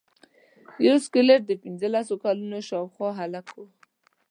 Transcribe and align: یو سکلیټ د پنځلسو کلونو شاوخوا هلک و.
یو 0.85 0.95
سکلیټ 1.05 1.41
د 1.47 1.51
پنځلسو 1.63 2.13
کلونو 2.23 2.57
شاوخوا 2.69 3.09
هلک 3.19 3.45
و. 3.53 3.57